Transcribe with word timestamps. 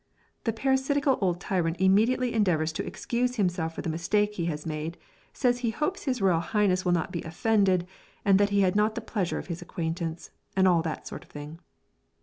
The 0.45 0.51
parasitical 0.51 1.19
old 1.21 1.39
tyrant 1.39 1.79
immediately 1.79 2.33
endeavours 2.33 2.71
to 2.73 2.83
excuse 2.83 3.35
himself 3.35 3.75
for 3.75 3.83
the 3.83 3.89
mistake 3.89 4.33
he 4.33 4.45
has 4.45 4.65
made; 4.65 4.97
says 5.31 5.59
he 5.59 5.69
hopes 5.69 6.05
his 6.05 6.23
royal 6.23 6.39
highness 6.39 6.83
will 6.83 6.91
not 6.91 7.11
be 7.11 7.21
offended, 7.21 7.85
that 8.25 8.49
he 8.49 8.61
had 8.61 8.75
not 8.75 8.95
the 8.95 9.01
pleasure 9.01 9.37
of 9.37 9.45
his 9.45 9.61
acquaintance, 9.61 10.31
and 10.57 10.67
all 10.67 10.81
that 10.81 11.05
sort 11.07 11.23
of 11.23 11.29
thing. 11.29 11.59